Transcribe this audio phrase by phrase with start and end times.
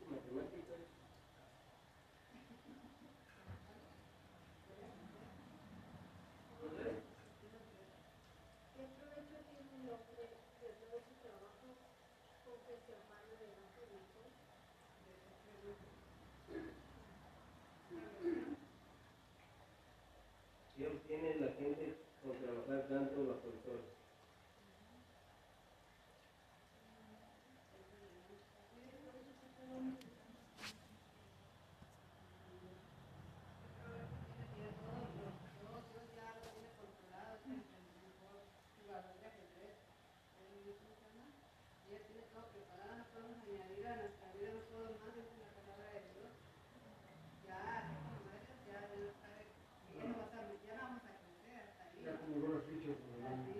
[0.00, 0.08] ¿Qué
[8.96, 10.24] provecho tiene el hombre
[10.60, 11.68] de todo su trabajo
[12.44, 14.20] con que se hermano de un público?
[20.76, 21.84] ¿Qué obtiene la gente
[22.22, 23.99] con trabajar tanto bajo el?
[52.70, 53.59] Thank you.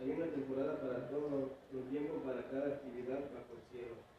[0.00, 4.13] Hay una temporada para todo, un tiempo para cada actividad bajo el cielo.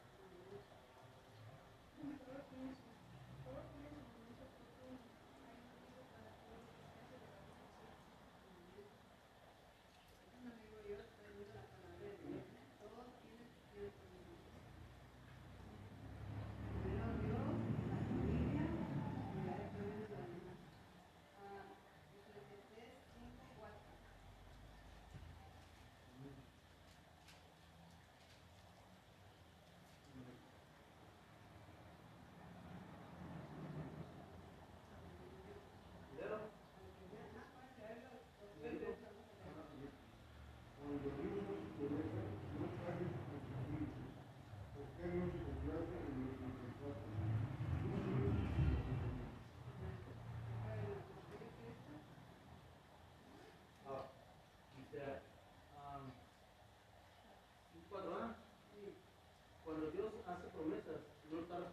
[59.65, 61.01] cuando, Dios hace promesas,
[61.31, 61.71] no tarda.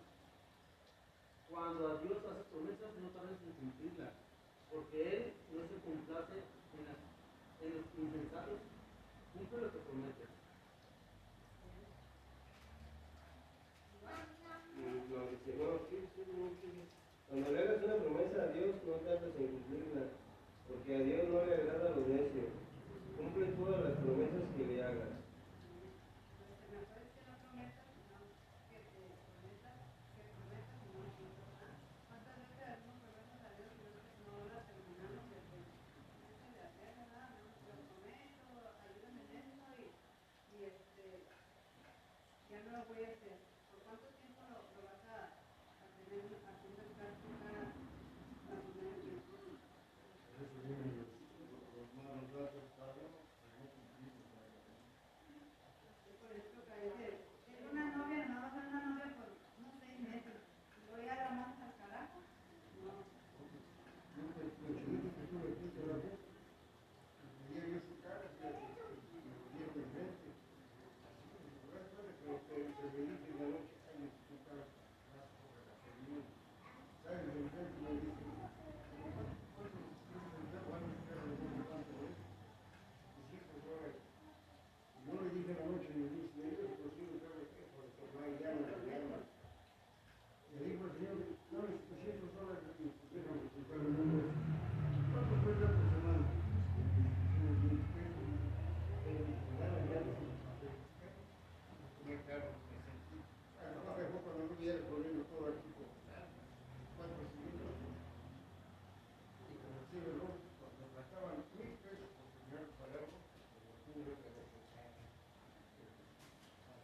[1.48, 1.88] Cuando
[3.42, 4.14] en cumplirlas,
[4.72, 6.42] porque Él no se complace
[6.74, 6.98] en, las,
[7.62, 8.58] los insensatos,
[9.34, 10.26] cumple lo que promete.
[17.28, 20.04] Cuando le hagas una promesa a Dios, no tardes en cumplirla,
[20.66, 21.91] porque a Dios no le agrada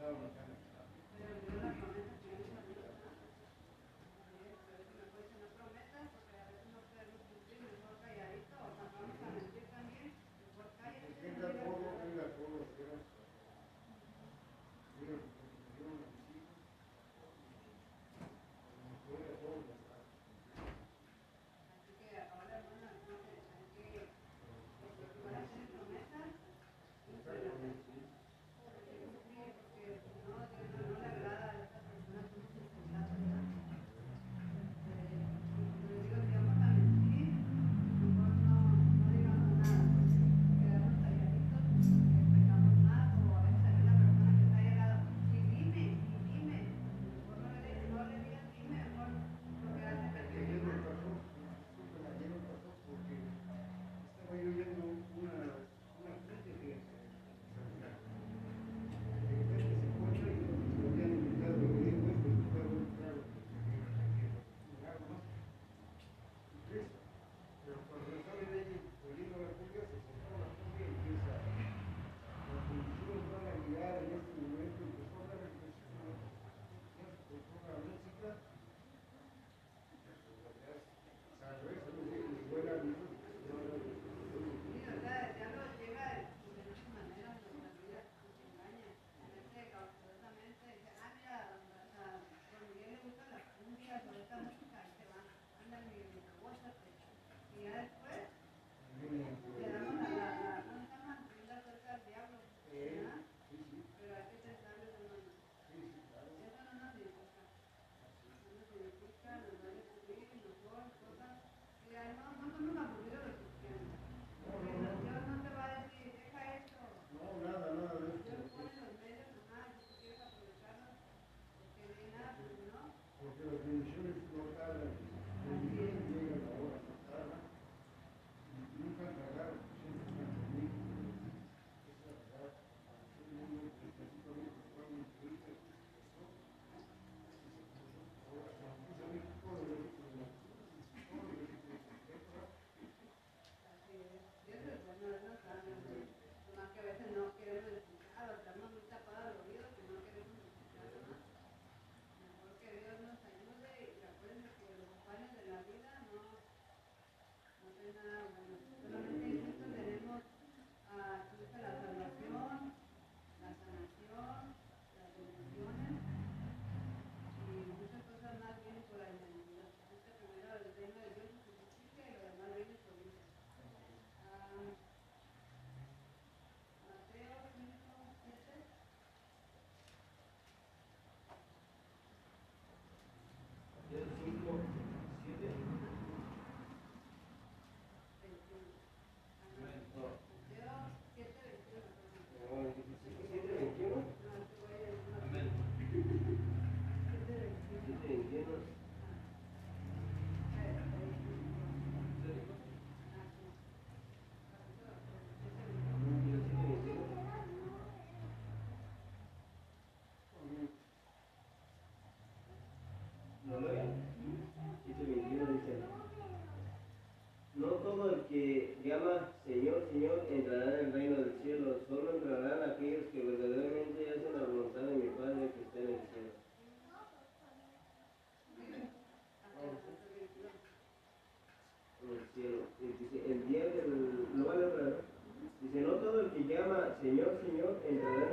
[0.08, 0.47] Um,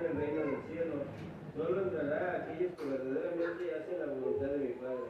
[0.05, 0.95] el reino del cielo.
[1.55, 5.07] Solo entrará a aquellos que verdaderamente hacen la voluntad de mi Padre,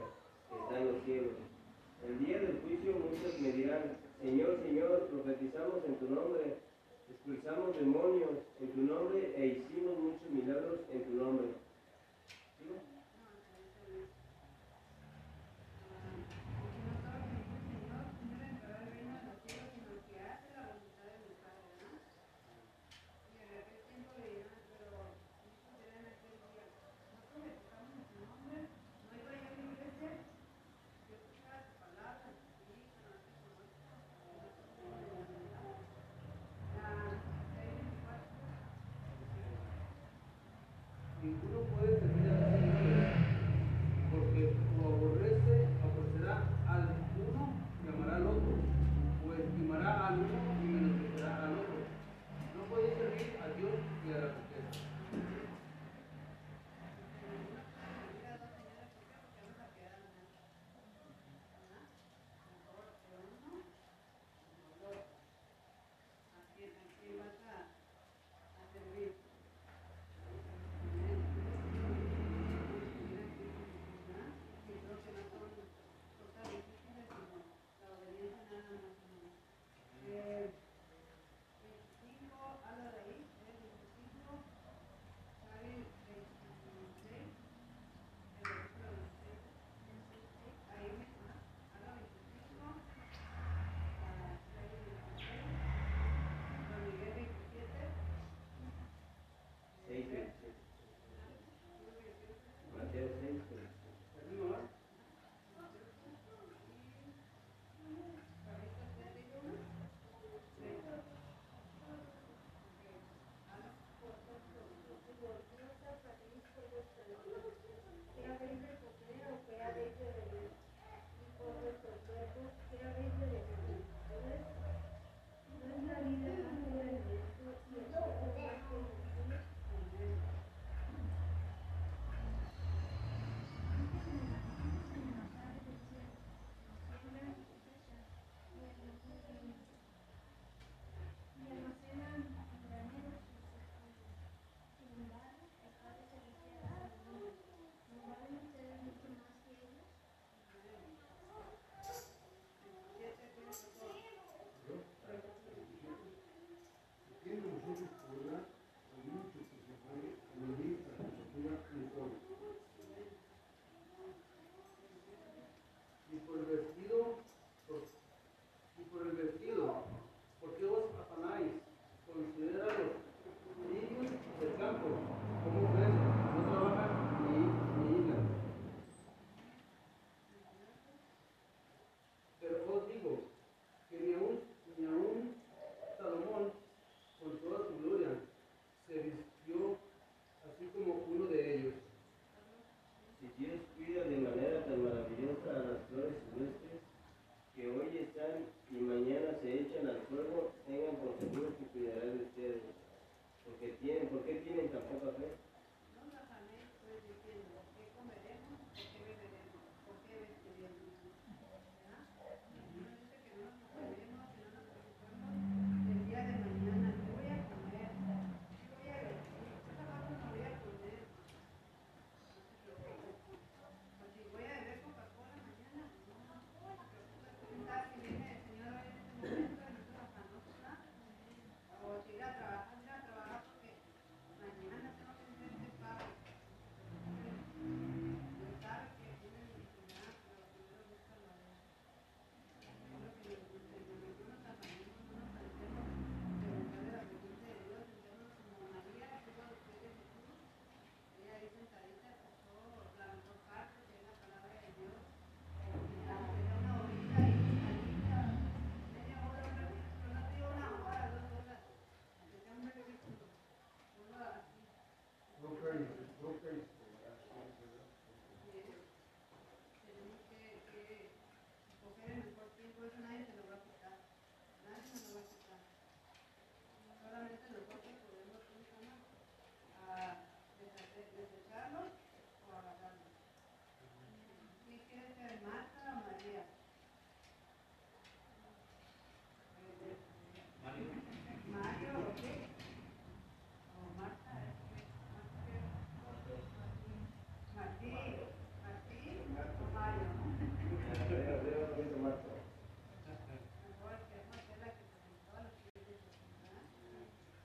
[0.49, 1.33] que está en los cielos.
[2.07, 6.57] El día del juicio muchos me dirán, Señor, Señor, profetizamos en tu nombre,
[7.09, 11.47] expulsamos demonios en tu nombre e hicimos muchos milagros en tu nombre.
[41.25, 42.24] que tú no puedes tener